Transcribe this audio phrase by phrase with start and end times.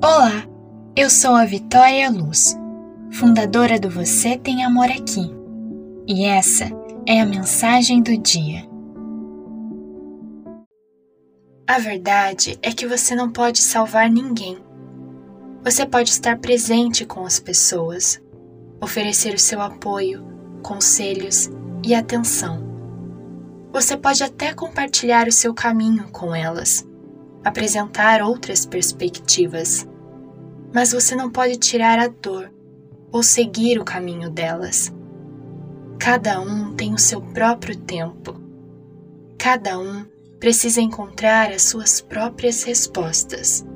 [0.00, 0.46] Olá,
[0.94, 2.56] eu sou a Vitória Luz,
[3.10, 5.28] fundadora do Você Tem Amor Aqui,
[6.06, 6.66] e essa
[7.04, 8.62] é a mensagem do dia.
[11.66, 14.56] A verdade é que você não pode salvar ninguém.
[15.64, 18.22] Você pode estar presente com as pessoas,
[18.80, 20.24] oferecer o seu apoio,
[20.62, 21.50] conselhos
[21.84, 22.62] e atenção.
[23.72, 26.87] Você pode até compartilhar o seu caminho com elas
[27.48, 29.86] apresentar outras perspectivas,
[30.72, 32.52] mas você não pode tirar a dor
[33.10, 34.92] ou seguir o caminho delas.
[35.98, 38.40] Cada um tem o seu próprio tempo.
[39.38, 40.04] Cada um
[40.38, 43.66] precisa encontrar as suas próprias respostas.